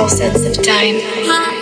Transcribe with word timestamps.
all 0.00 0.08
sense 0.08 0.46
of 0.46 0.64
time. 0.64 1.59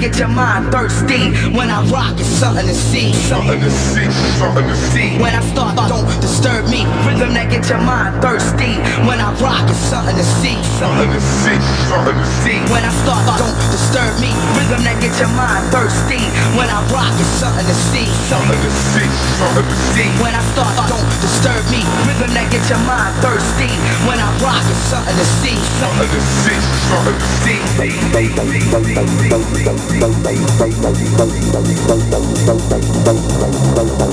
Get 0.00 0.18
your 0.18 0.28
mind 0.28 0.70
thirsty. 0.72 1.30
When 1.56 1.70
I 1.70 1.82
rock, 1.90 2.18
it's 2.18 2.28
something 2.28 2.66
to 2.66 2.74
see. 2.74 3.12
Something 3.12 3.60
to 3.60 3.70
see, 3.70 4.09
something 4.40 4.66
to 4.66 4.76
see. 4.76 5.18
When 5.20 5.34
I 5.34 5.42
start, 5.52 5.76
don't 5.88 6.08
disturb 6.20 6.68
me. 6.68 6.84
Rhythm 7.06 7.32
that 7.36 7.50
gets 7.50 7.68
your 7.68 7.80
mind 7.80 8.20
thirsty. 8.22 8.80
When 9.04 9.20
I 9.20 9.32
rock, 9.40 9.68
it's 9.68 9.78
something 9.78 10.16
to 10.16 10.26
see. 10.40 10.56
Something 10.80 11.10
to 11.12 11.20
see, 11.20 11.58
something 11.88 12.16
to 12.16 12.26
see. 12.42 12.58
When 12.72 12.84
I 12.84 12.92
start, 13.04 13.24
don't 13.38 13.58
disturb 13.72 14.12
me. 14.20 14.32
Rhythm 14.56 14.82
that 14.84 14.96
gets 15.00 15.20
your 15.20 15.32
mind 15.36 15.64
thirsty. 15.72 16.20
When 16.56 16.68
I 16.68 16.80
rock, 16.92 17.12
it's 17.20 17.34
something 17.40 17.66
to 17.66 17.76
see. 17.92 18.08
Something 18.28 18.60
to 18.60 18.70
see, 18.92 19.08
something 19.36 19.66
to 19.66 19.76
see. 19.92 20.08
When 20.22 20.34
I 20.34 20.42
start, 20.52 20.72
don't 20.88 21.10
disturb 21.20 21.62
me. 21.68 21.84
Rhythm 22.08 22.32
that 22.36 22.48
gets 22.48 22.68
your 22.70 22.82
mind 22.88 23.14
thirsty. 23.20 23.70
When 24.08 24.18
I 24.18 24.28
rock, 24.40 24.64
it's 24.68 24.84
something 24.88 25.16
to 25.16 25.26
see. 25.44 25.56
Something 25.80 26.08
to 26.08 26.20
see, 26.44 26.58
something 26.88 27.16
to 27.16 27.28
see. 27.44 27.60
Something 27.68 28.40
to 28.40 28.56
see. 34.08 34.09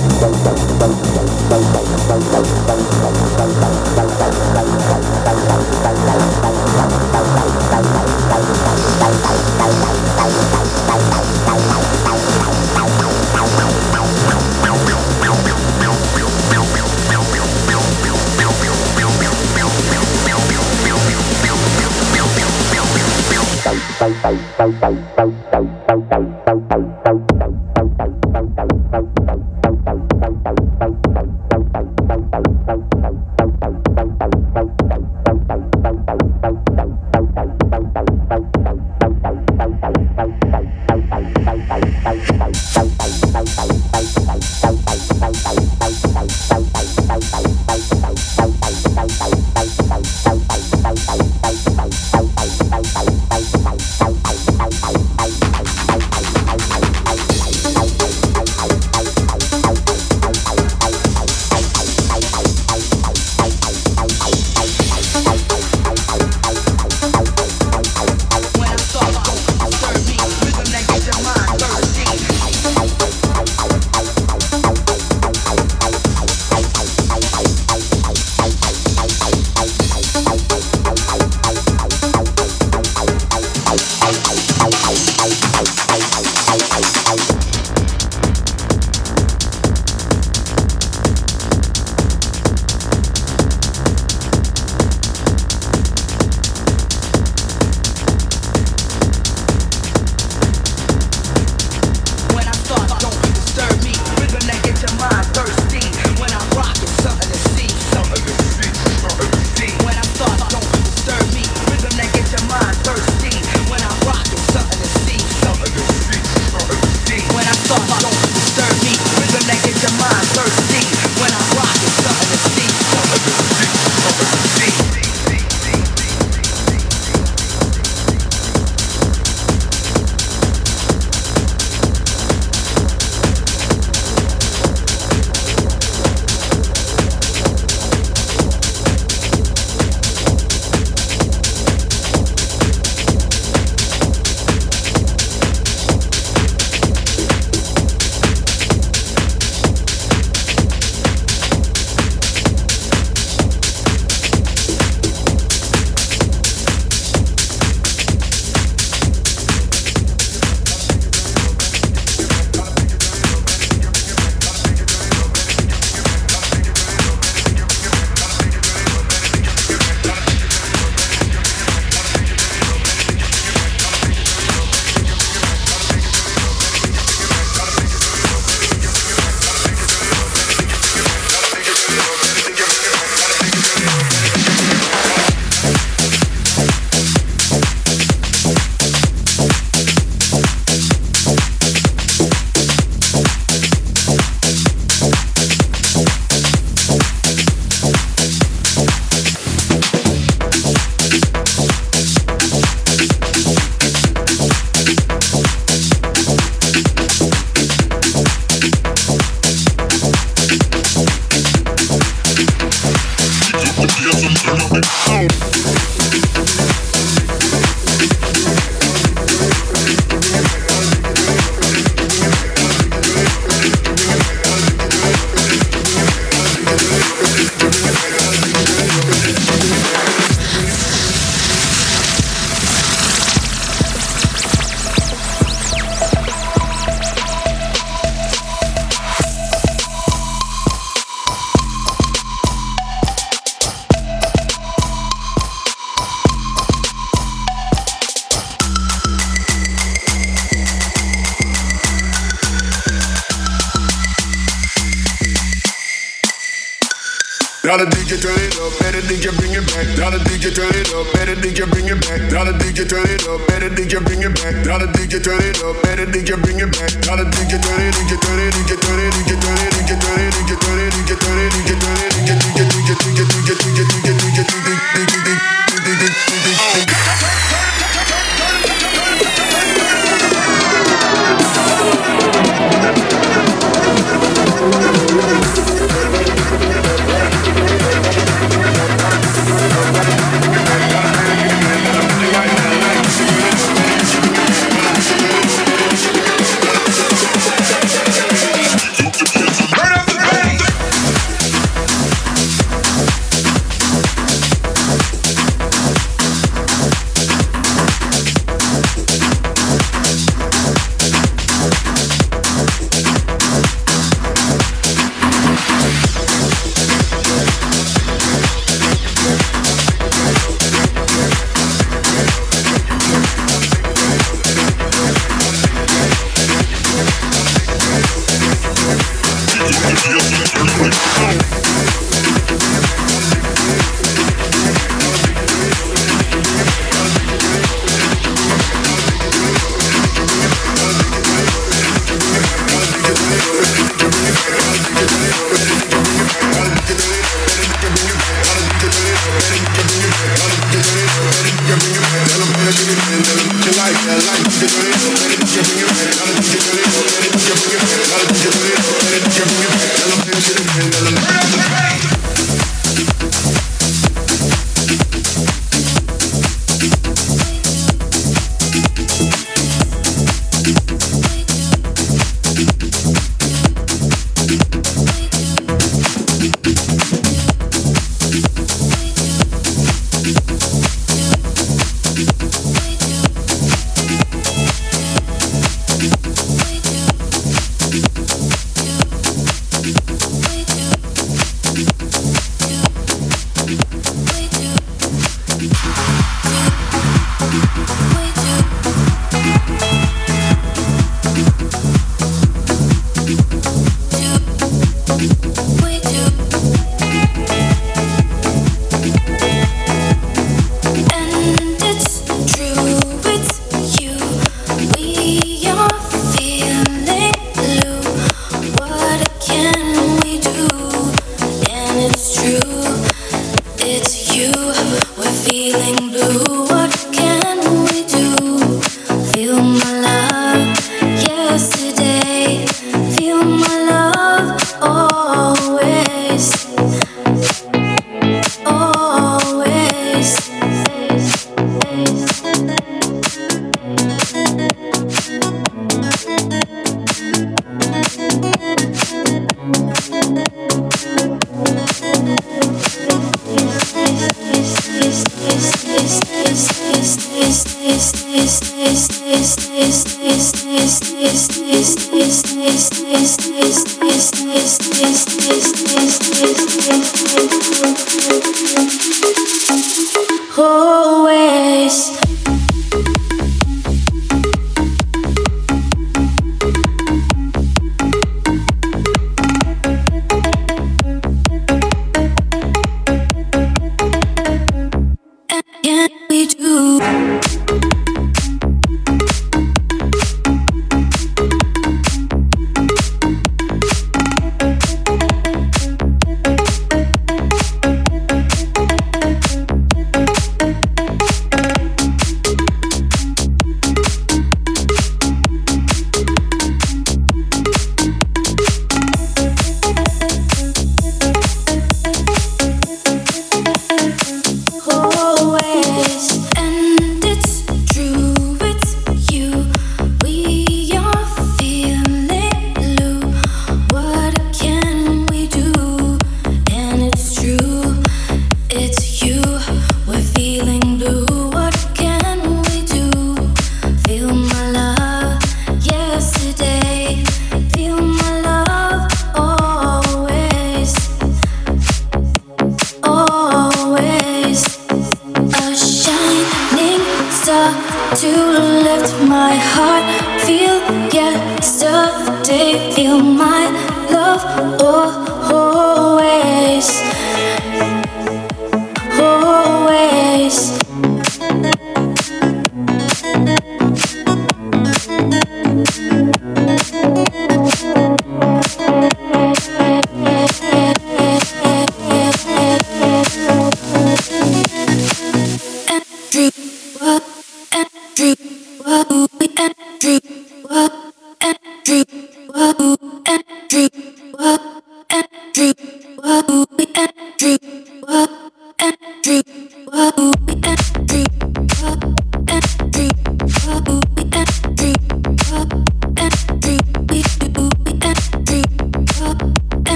bye 23.99 24.09
bye 24.21 24.37
bye 24.57 24.71
bye 24.81 24.91
bye 25.15 25.36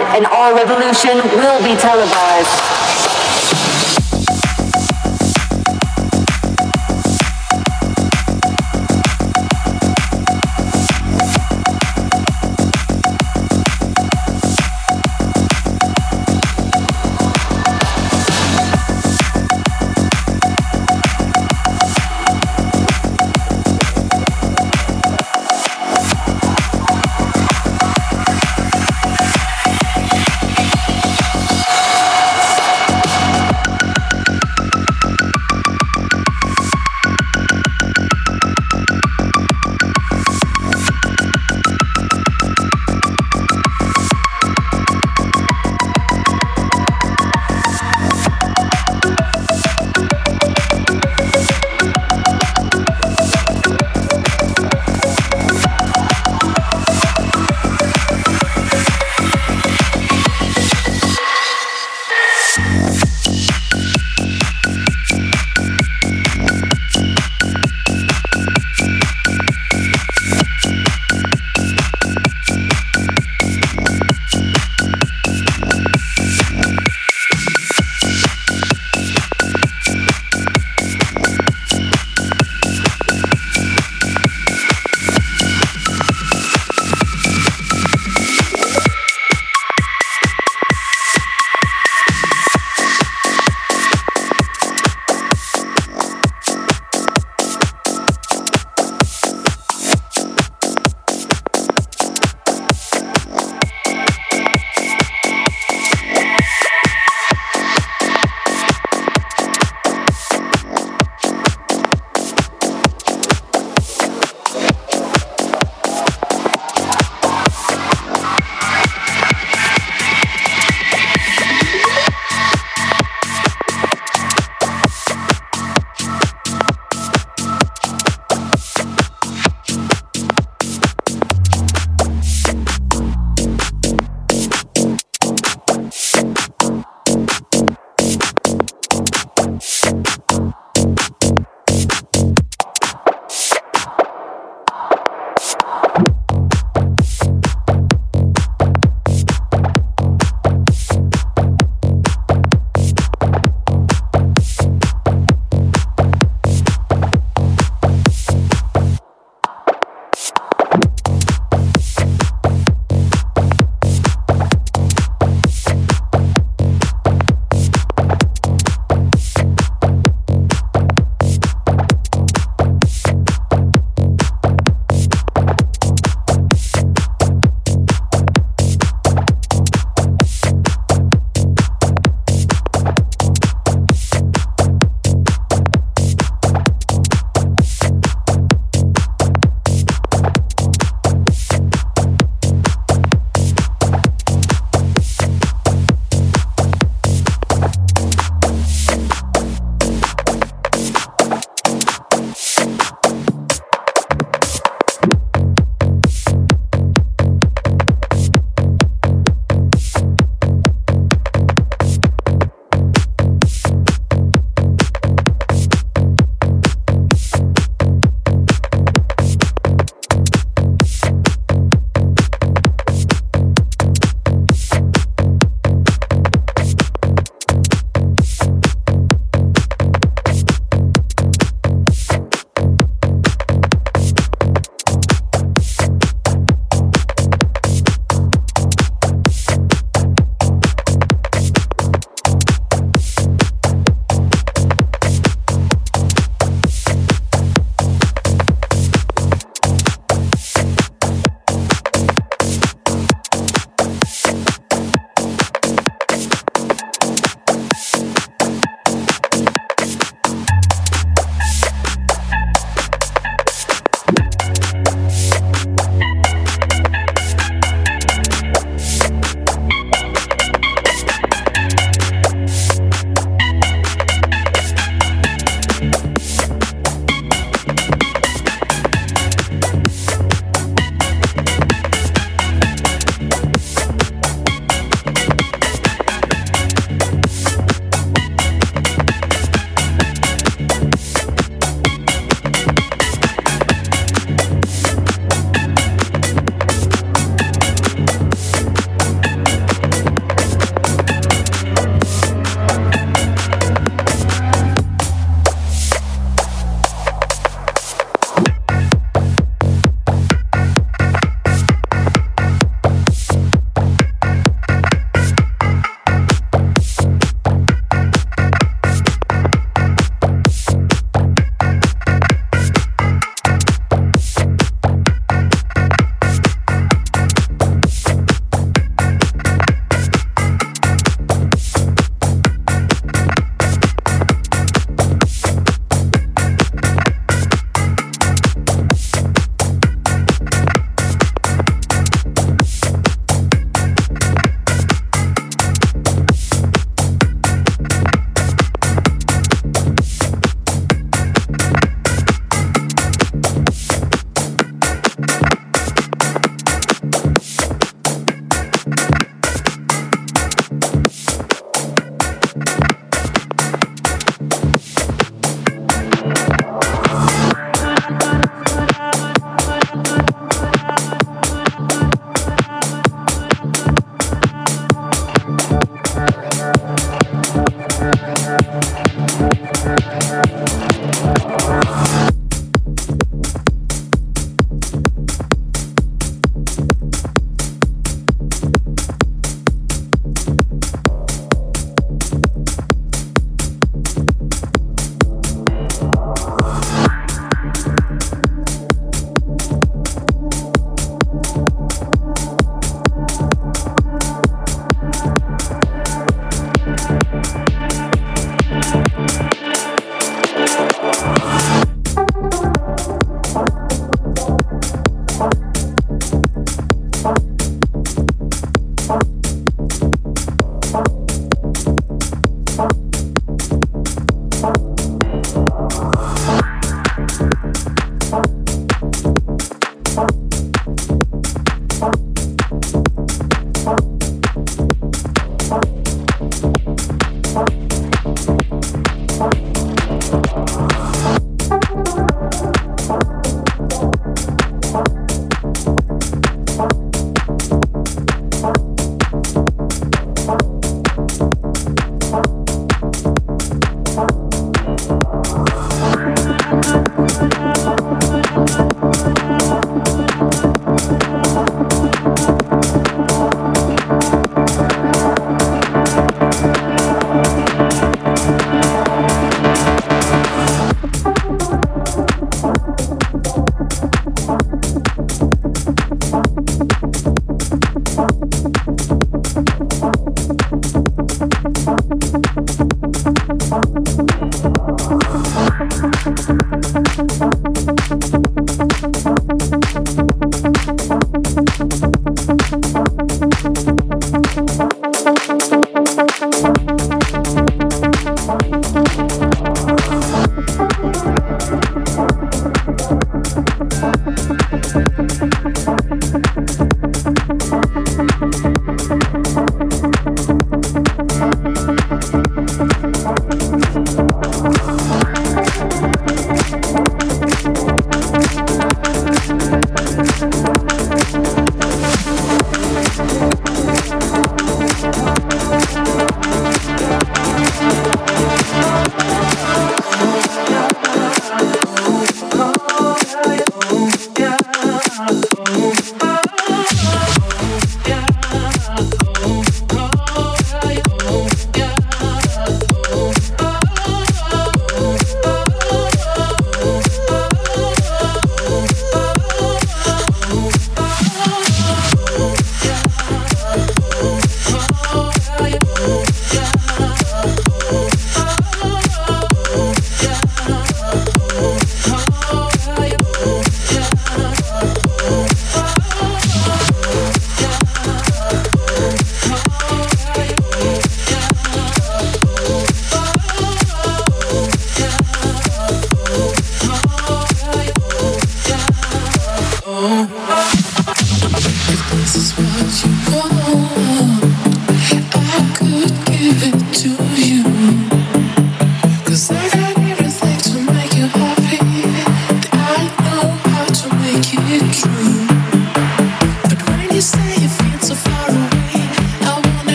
and 0.00 0.26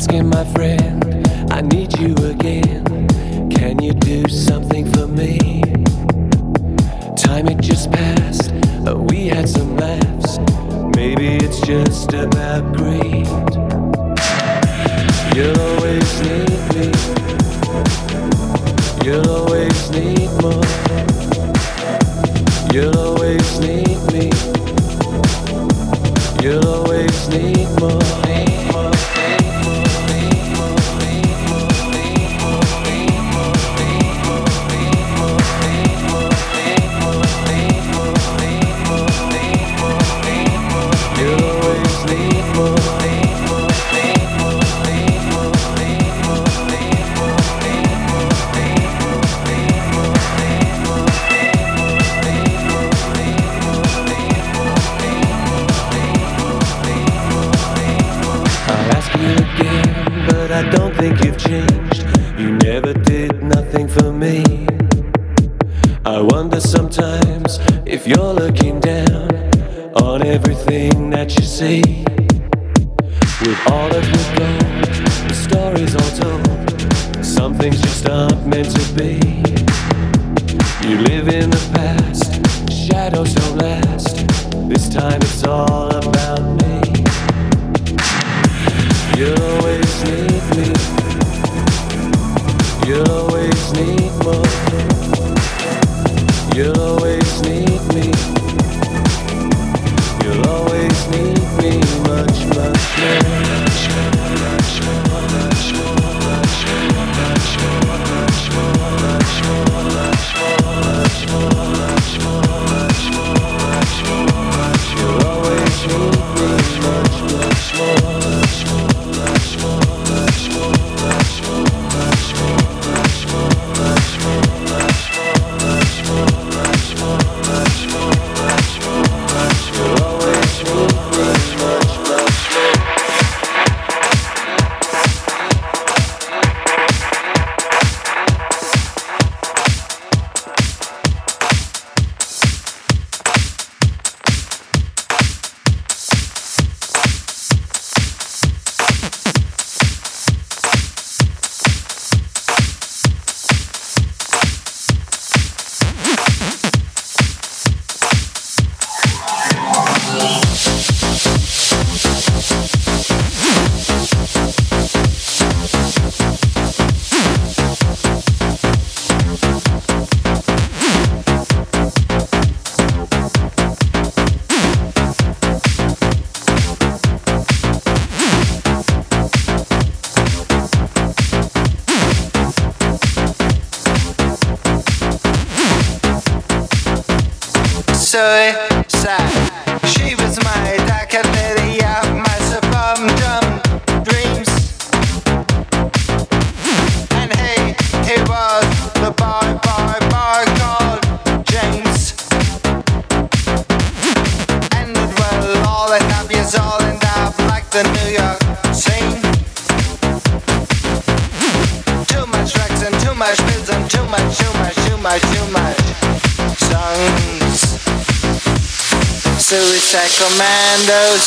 asking 0.00 0.30
my 0.30 0.44
friend. 0.54 0.79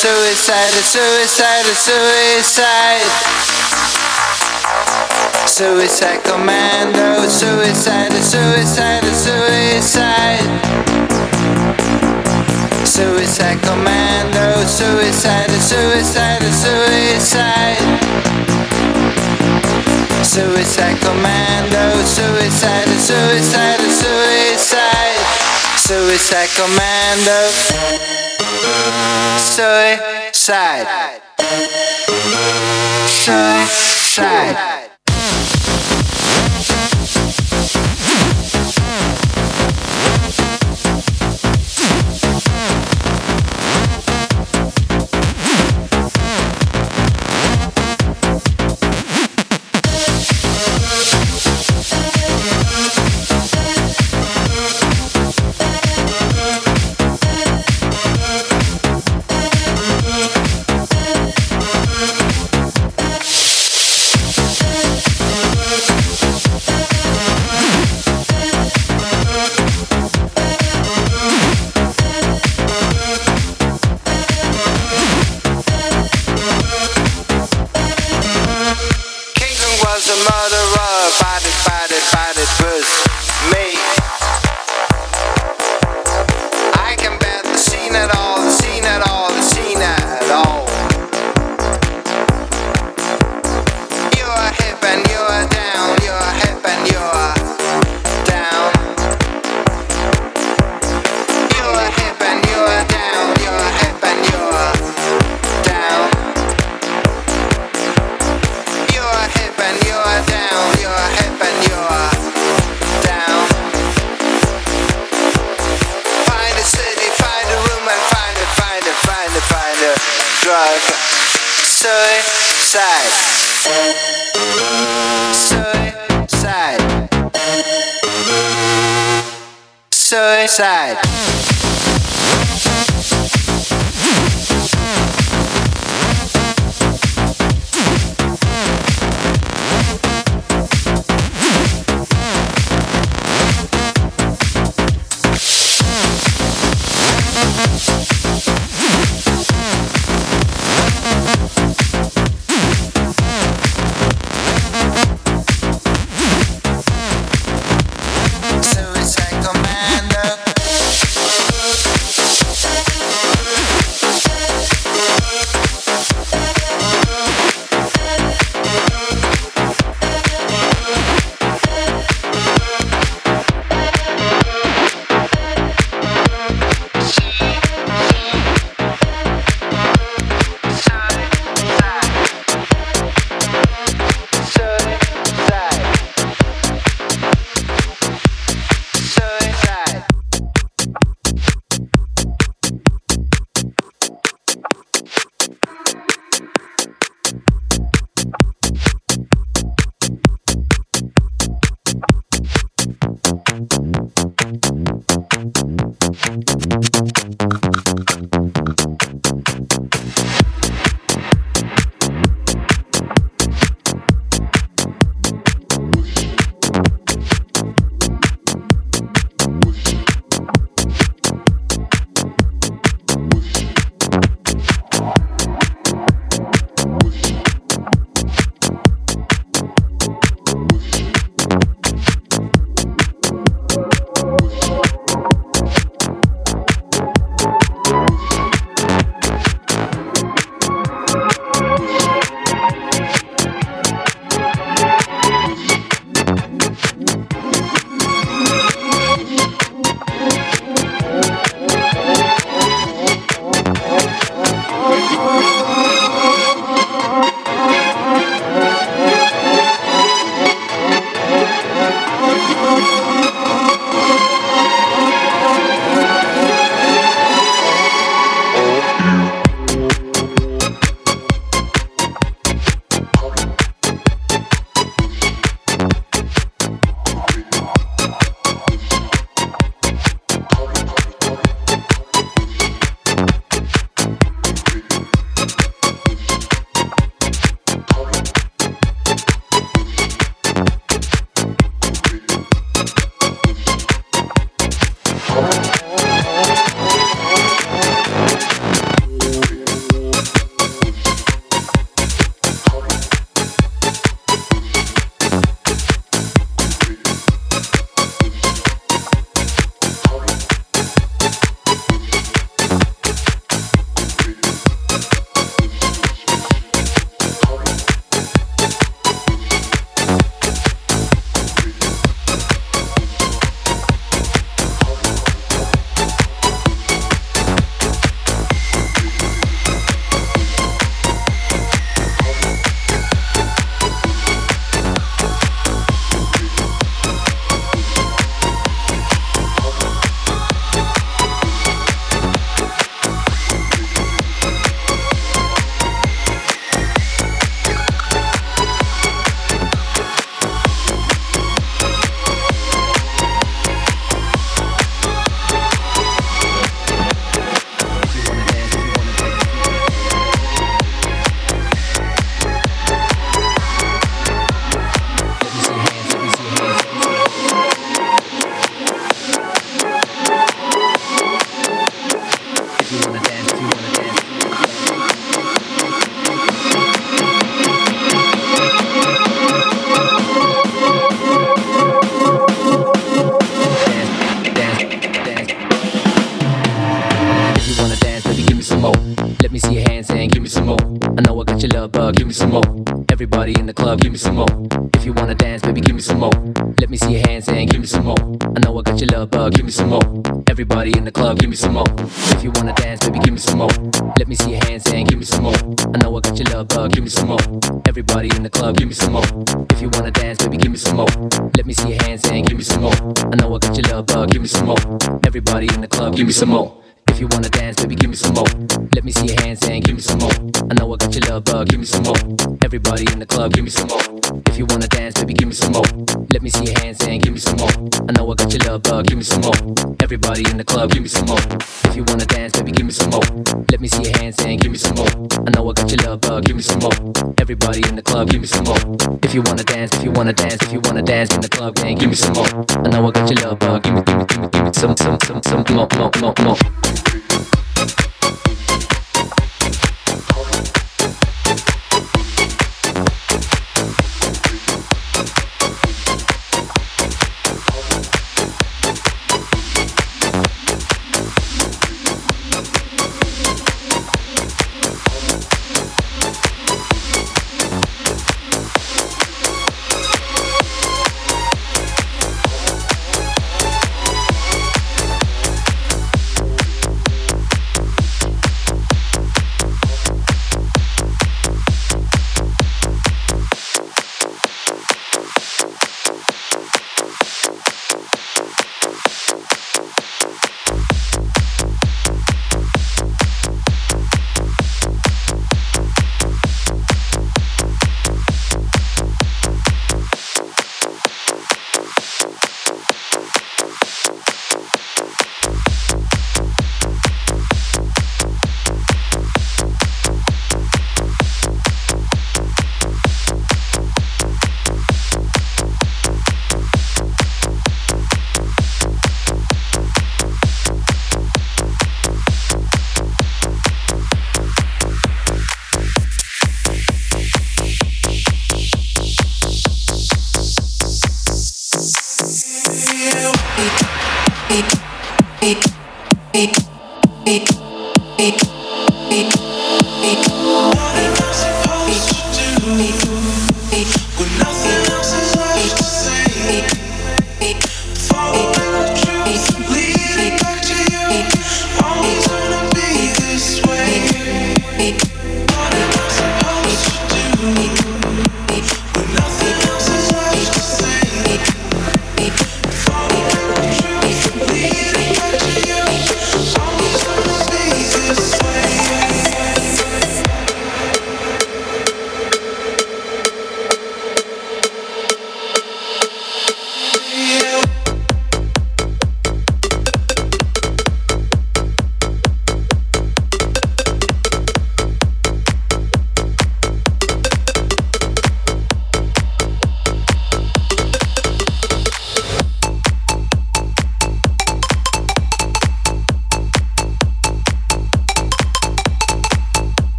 suicide, 0.00 0.72
a 0.72 0.82
suicide, 0.82 1.66
a 1.68 1.74
suicide. 1.74 3.04
Suicide 5.44 6.22
commando, 6.24 7.28
suicide, 7.28 8.10
a 8.10 8.22
suicide, 8.22 9.04
a 9.04 9.12
suicide. 9.12 10.48
Suicide 12.82 13.60
commando, 13.60 14.66
suicide, 14.66 15.50
a 15.50 15.60
suicide, 15.60 16.44
a 16.44 16.50
suicide. 16.50 17.76
Suicide 20.24 20.98
commando, 21.04 22.06
suicide, 22.06 22.88
a 22.88 22.98
suicide, 22.98 23.80
a 23.80 23.90
suicide. 24.00 25.20
Suicide 25.76 26.48
commando. 26.56 28.29
Suicide. 29.60 31.20
Suicide. 33.06 34.69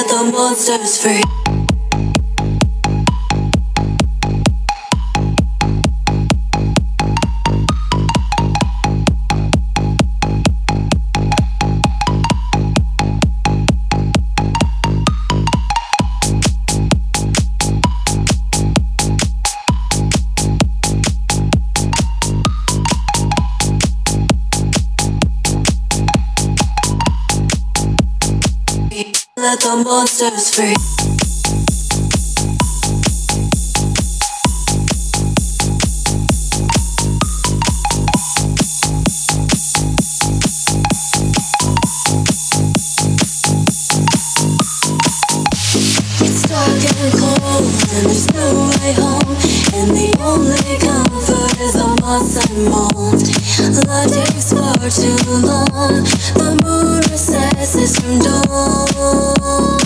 Let 0.00 0.08
the 0.08 0.32
monsters 0.32 0.96
free. 0.96 1.39
The 29.70 29.84
monsters 29.84 30.50
free. 30.54 30.74
It's 46.22 46.42
dark 46.48 46.84
and 46.90 47.12
cold, 47.14 47.64
and 47.92 48.06
there's 48.06 48.26
no 48.32 48.46
way 48.70 48.92
home. 48.94 49.36
And 49.72 49.90
the 49.94 50.10
only 50.20 50.78
comfort 50.78 51.60
is 51.60 51.76
moss 52.00 52.36
and 52.50 52.64
mold. 52.64 53.39
Life 53.86 54.12
takes 54.12 54.52
far 54.52 54.76
too 54.90 55.16
long. 55.40 56.04
The 56.36 56.48
moon 56.64 57.00
recesses 57.10 57.96
from 57.98 58.18
dawn. 58.18 59.78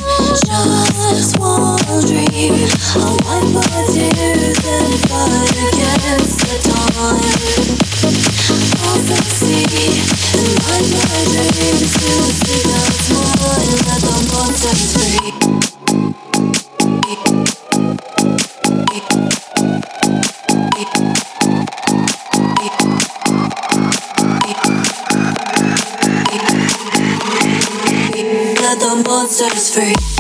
Just 1.15 1.39
one 1.39 1.79
dream. 2.03 2.69
I'll 2.97 3.19
my 3.53 3.63
tears 3.93 4.59
and 4.65 4.95
fight 5.07 5.57
against 5.69 6.39
the 6.43 6.57
time. 6.65 7.85
I'll 8.83 8.99
succeed 8.99 10.03
and 10.35 10.55
find 10.65 10.87
my 10.91 11.21
dreams 11.31 11.93
to 11.95 12.11
speak 12.35 12.67
out 12.75 12.95
mine. 13.15 13.79
Let 13.87 14.01
the 14.03 14.15
monsters 14.33 14.83
free. 14.95 15.84
The 29.37 29.43
monsters 29.43 29.75
free. 29.75 30.14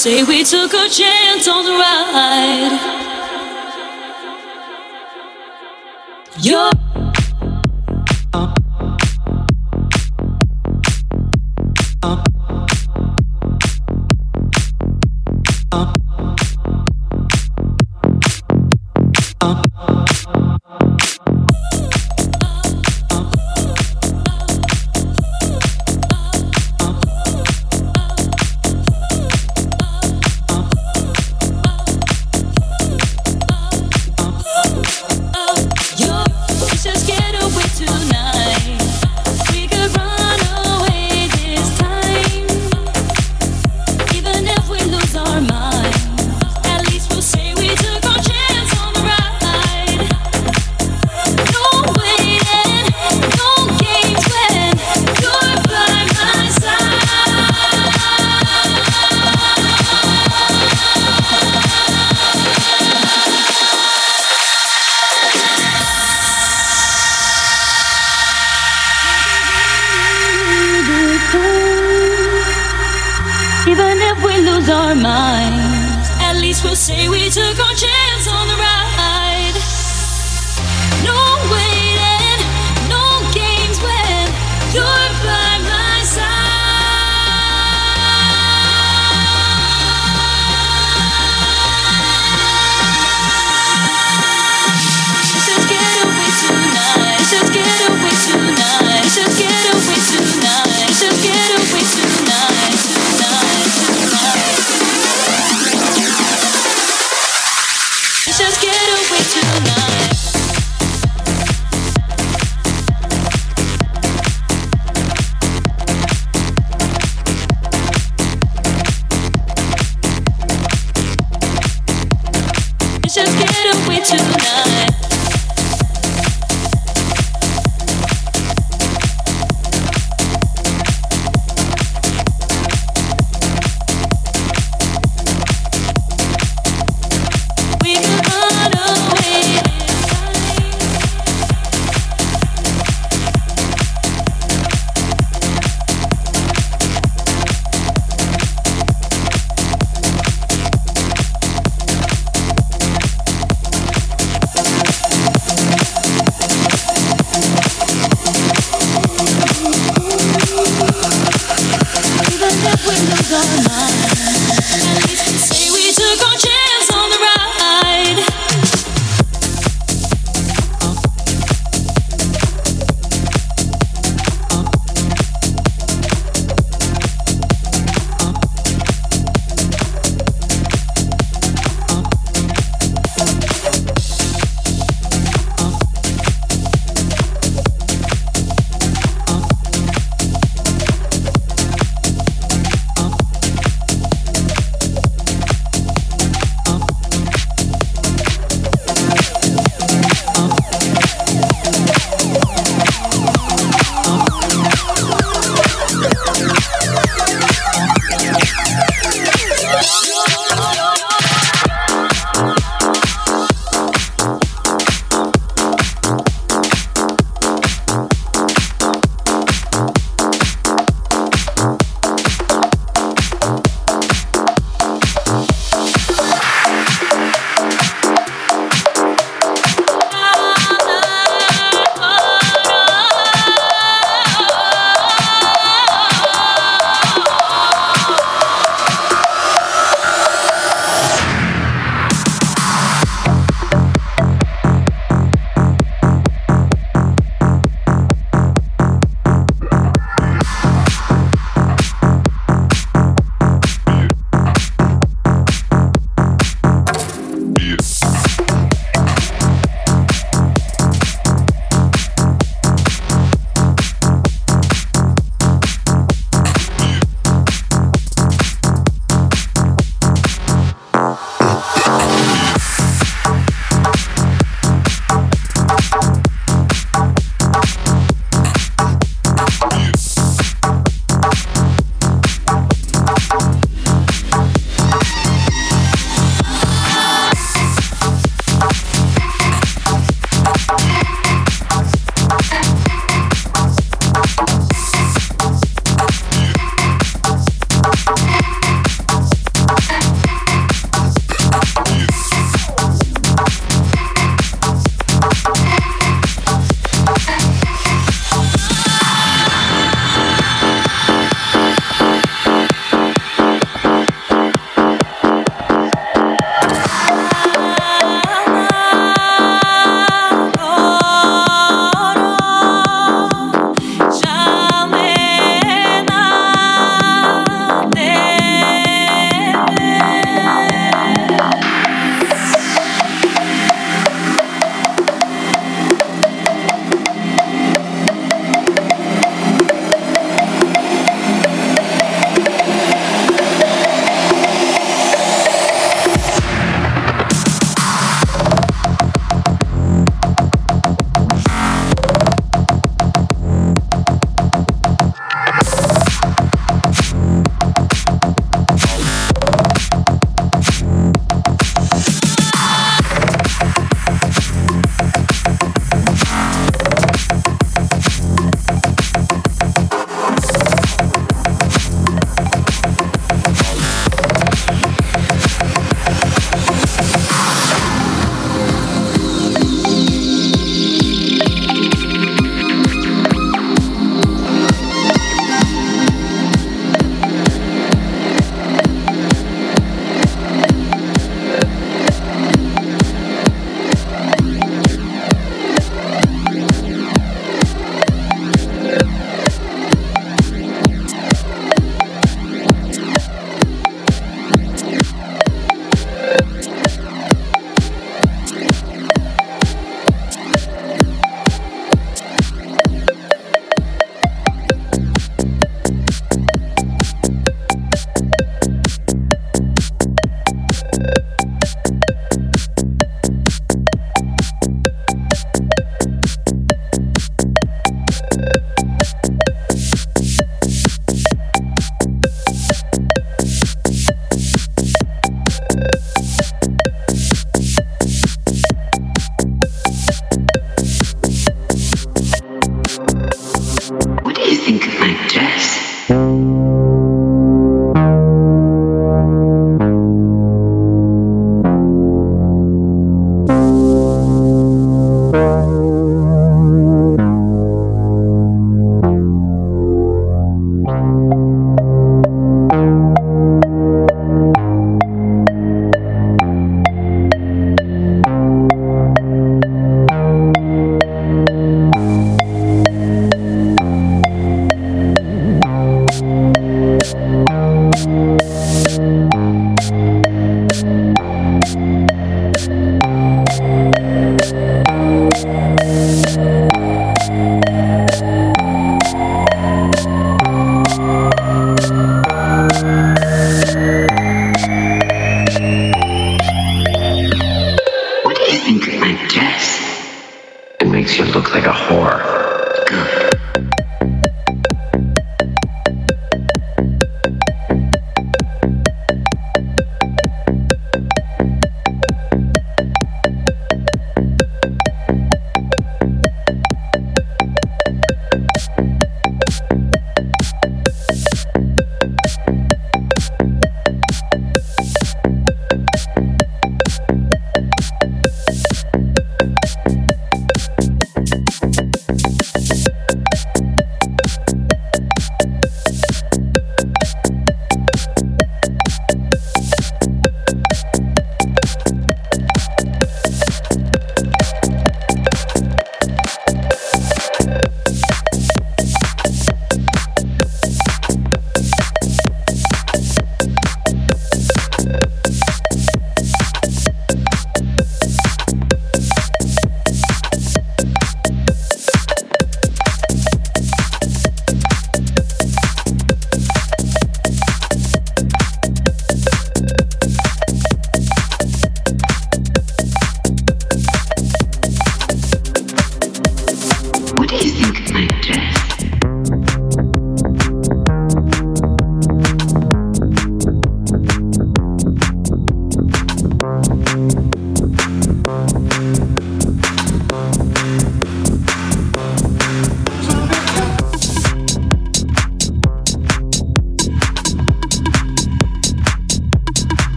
Say 0.00 0.22
we 0.22 0.42
took 0.42 0.72
a 0.72 0.88
chance 0.88 1.46
on 1.46 1.62
the 1.62 1.72
ride. 1.72 2.89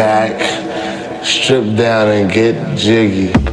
Back, 0.00 1.22
strip 1.22 1.76
down 1.76 2.08
and 2.08 2.32
get 2.32 2.78
jiggy. 2.78 3.49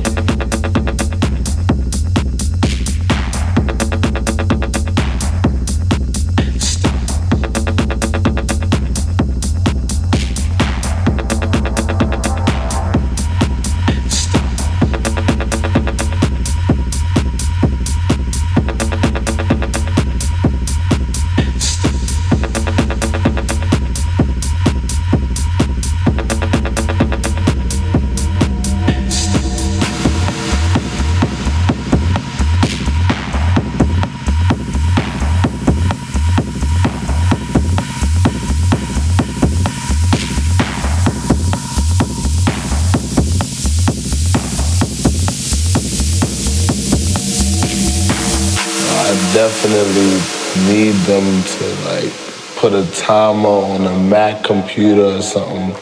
Timer 53.07 53.47
on 53.47 53.86
a 53.86 53.97
Mac 54.10 54.44
computer 54.44 55.18
or 55.18 55.21
something. 55.21 55.73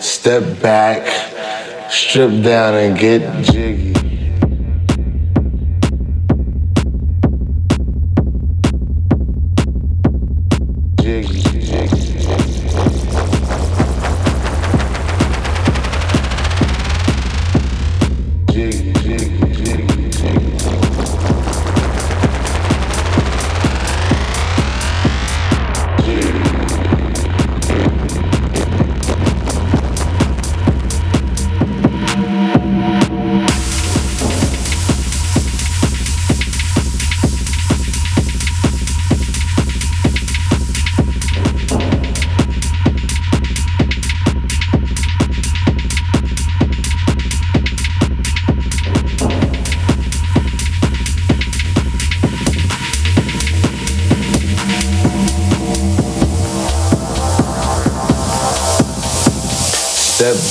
Step 0.00 0.60
back, 0.60 1.06
strip 1.88 2.42
down 2.42 2.74
and 2.74 2.98
get 2.98 3.44
jiggy. 3.44 3.83
Jiggy, 3.83 3.83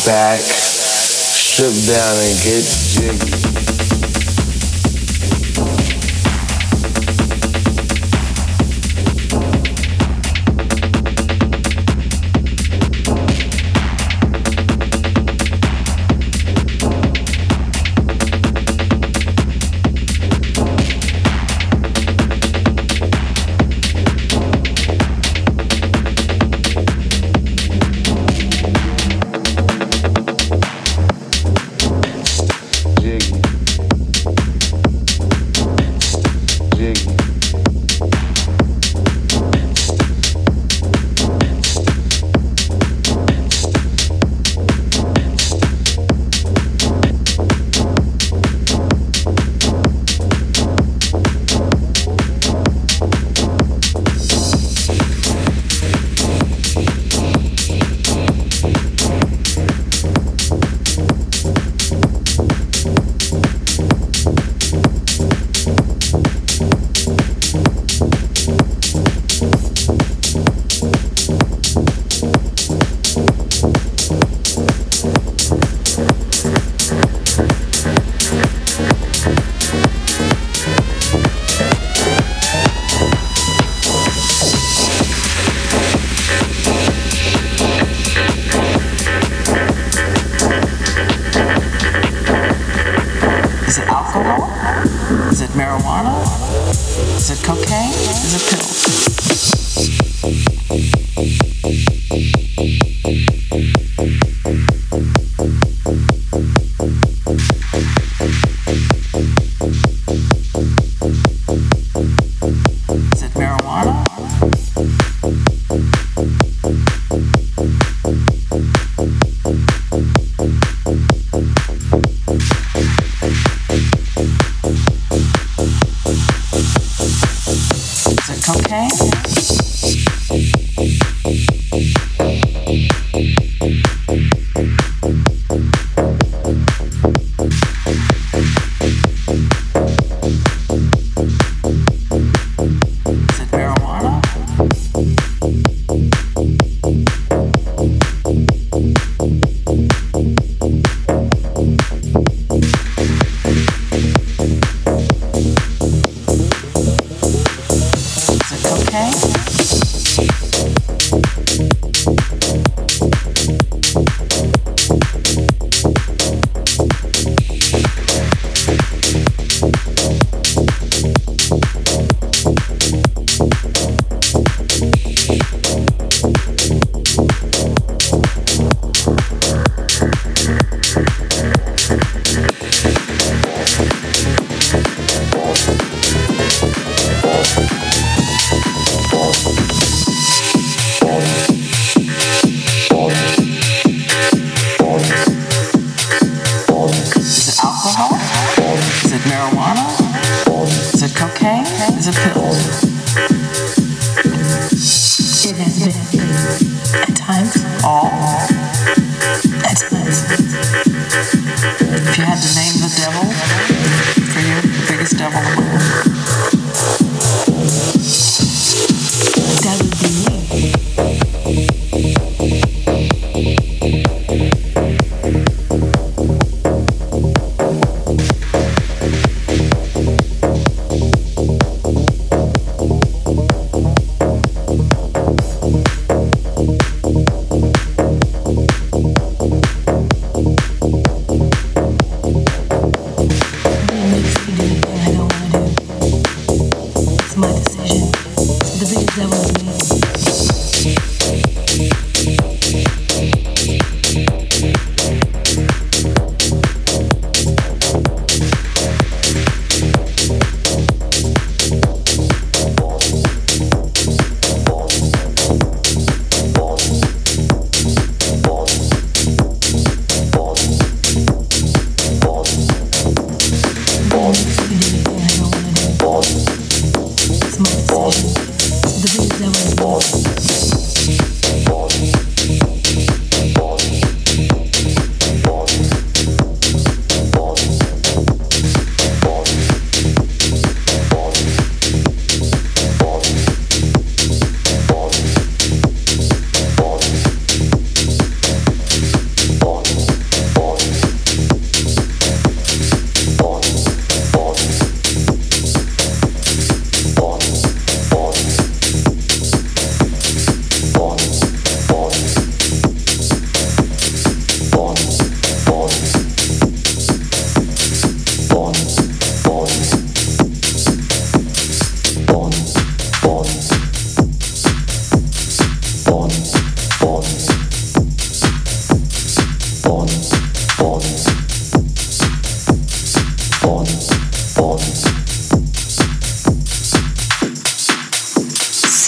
back, 0.06 0.40
strip 0.40 1.72
down 1.86 2.18
and 2.18 2.42
get 2.44 2.83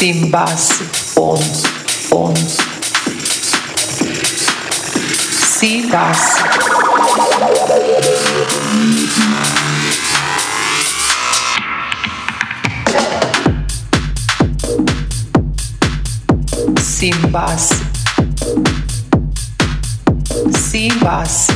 sem 0.06 0.30
base, 0.30 0.84
bônus, 1.16 1.64
bônus. 2.12 2.58
Se 5.34 5.82
base. 5.88 6.44
Sem 16.84 17.12
base. 17.32 17.74
Sem 20.70 20.90
base. 21.00 21.55